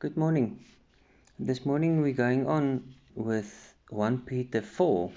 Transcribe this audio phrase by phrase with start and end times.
[0.00, 0.60] Good morning.
[1.40, 5.10] This morning we're going on with 1 Peter 4,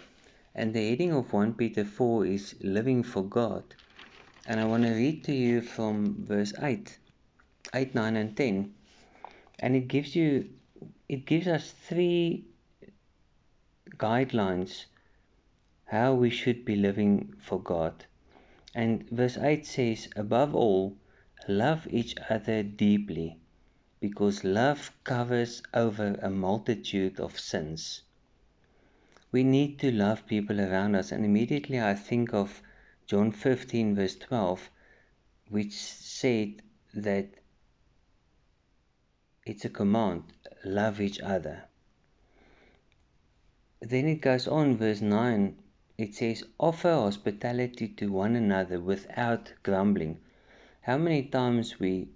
[0.55, 3.63] and the heading of 1 Peter 4 is Living for God.
[4.47, 6.97] And I want to read to you from verse 8,
[7.75, 8.73] 8, 9, and 10.
[9.59, 10.49] And it gives you
[11.07, 12.45] it gives us three
[13.97, 14.85] guidelines
[15.85, 18.05] how we should be living for God.
[18.73, 20.97] And verse 8 says, Above all,
[21.47, 23.37] love each other deeply
[24.01, 28.01] because love covers over a multitude of sins.
[29.31, 32.63] We need to love people around us, and immediately I think of
[33.05, 34.69] John 15, verse 12,
[35.49, 36.63] which said
[36.95, 37.29] that
[39.45, 40.23] it's a command
[40.65, 41.65] love each other.
[43.81, 45.55] Then it goes on, verse 9,
[45.97, 50.19] it says, Offer hospitality to one another without grumbling.
[50.81, 52.09] How many times we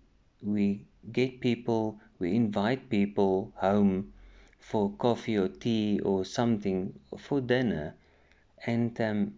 [0.45, 4.13] we get people, we invite people home
[4.59, 7.96] for coffee or tea or something for dinner,
[8.65, 9.34] and um,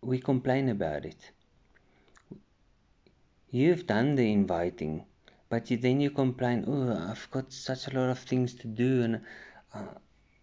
[0.00, 1.32] we complain about it.
[3.50, 5.04] You've done the inviting,
[5.48, 9.02] but you, then you complain, "Oh, I've got such a lot of things to do,"
[9.02, 9.20] and
[9.74, 9.94] uh,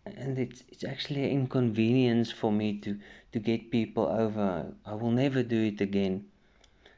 [0.06, 3.00] and it's it's actually an inconvenience for me to
[3.32, 4.76] to get people over.
[4.86, 6.26] I will never do it again.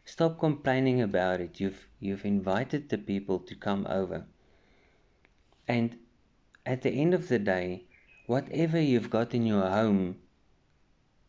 [0.10, 1.60] Stop complaining about it.
[1.60, 4.26] You've you've invited the people to come over.
[5.68, 5.98] And
[6.66, 7.84] at the end of the day,
[8.26, 10.22] whatever you've got in your home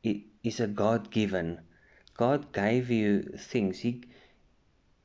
[0.04, 1.60] it is a God given.
[2.14, 3.80] God gave you things.
[3.80, 4.04] He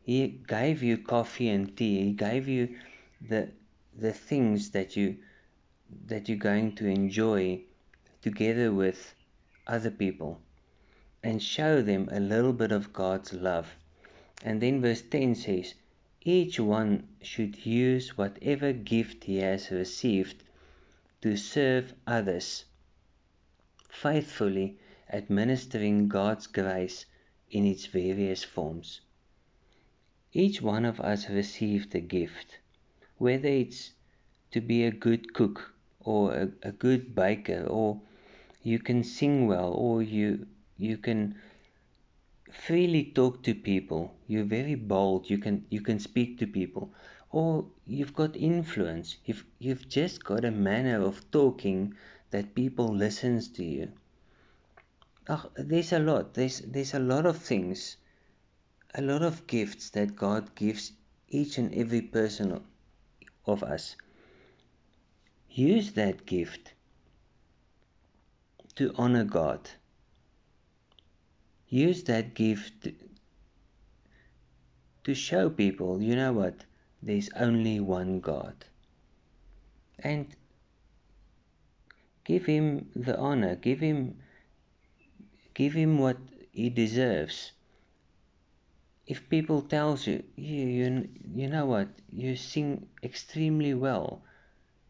[0.04, 2.04] He gave you coffee and tea.
[2.04, 2.78] He gave you
[3.20, 3.54] the
[3.98, 5.18] the things that you
[6.06, 7.64] that you're going to enjoy
[8.22, 9.16] together with
[9.66, 10.43] other people
[11.24, 13.76] and show them a little bit of God's love.
[14.44, 15.74] And then verse 10 says,
[16.22, 20.44] Each one should use whatever gift he has received
[21.22, 22.66] to serve others,
[23.90, 24.78] faithfully
[25.10, 27.06] administering God's grace
[27.50, 29.00] in its various forms.
[30.34, 32.58] Each one of us received a gift,
[33.18, 33.92] whether it's
[34.52, 38.02] to be a good cook or a, a good baker or
[38.64, 40.48] you can sing well or you
[40.78, 41.36] you can
[42.52, 44.14] freely talk to people.
[44.28, 45.30] You're very bold.
[45.30, 46.94] You can you can speak to people.
[47.32, 49.18] Or you've got influence.
[49.26, 51.96] You've you've just got a manner of talking
[52.32, 53.92] that people listens to you.
[55.28, 56.34] Oh, there's a lot.
[56.34, 57.98] There's there's a lot of things.
[58.96, 60.92] A lot of gifts that God gives
[61.30, 62.62] each and every person
[63.46, 63.96] of us.
[65.50, 66.74] Use that gift
[68.76, 69.70] to honor God
[71.74, 72.88] use that gift
[75.04, 76.66] to show people, you know what,
[77.02, 78.54] there's only one God.
[79.98, 80.28] And
[82.24, 84.18] give him the honor, give him
[85.56, 86.18] give him what
[86.52, 87.52] he deserves.
[89.08, 94.22] If people tells you, you, you, you know what, you sing extremely well,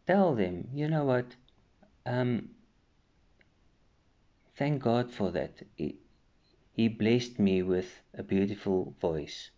[0.06, 1.26] tell them, you know what,
[2.06, 2.50] um,
[4.56, 5.62] thank God for that.
[6.74, 9.50] He blessed me with a beautiful voice.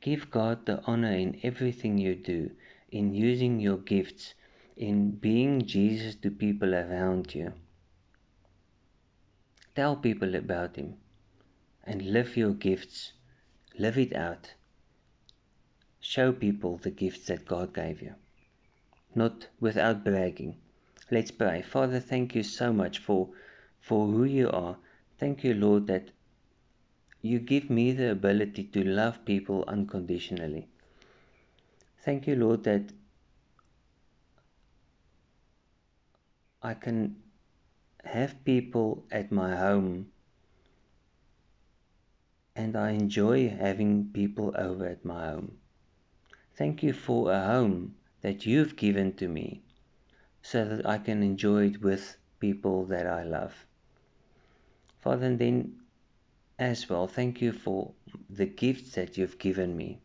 [0.00, 2.50] Give God the honor in everything you do,
[2.90, 4.34] in using your gifts,
[4.76, 7.52] in being Jesus to people around you.
[9.76, 10.96] Tell people about Him
[11.84, 13.12] and live your gifts.
[13.78, 14.54] Live it out.
[16.00, 18.14] Show people the gifts that God gave you,
[19.14, 20.56] not without bragging.
[21.12, 21.62] Let's pray.
[21.62, 23.28] Father, thank you so much for
[23.80, 24.76] for who you are.
[25.18, 26.10] Thank you, Lord, that
[27.20, 30.68] you give me the ability to love people unconditionally.
[32.04, 32.92] Thank you, Lord, that
[36.62, 37.16] I can
[38.04, 40.08] have people at my home
[42.56, 45.58] and I enjoy having people over at my home.
[46.56, 49.62] Thank you for a home that you've given to me
[50.42, 53.67] so that I can enjoy it with people that I love.
[55.00, 55.76] Father, and then
[56.58, 57.92] as well, thank you for
[58.28, 60.00] the gifts that you've given me.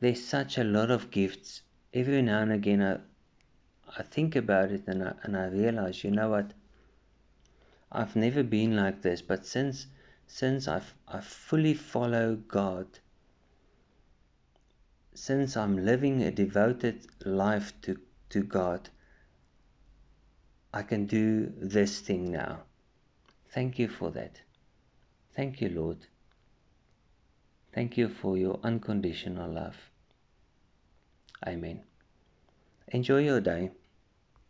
[0.00, 1.62] There's such a lot of gifts.
[1.92, 2.98] Every now and again, I,
[3.98, 6.52] I think about it and I, and I realize, you know what?
[7.92, 9.86] I've never been like this, but since
[10.26, 12.86] since I've I fully follow God,
[15.14, 18.00] since I'm living a devoted life to,
[18.30, 18.88] to God,
[20.72, 22.64] I can do this thing now.
[23.54, 24.40] Thank you for that.
[25.36, 25.98] Thank you, Lord.
[27.72, 29.76] Thank you for your unconditional love.
[31.46, 31.84] Amen.
[32.88, 33.70] Enjoy your day.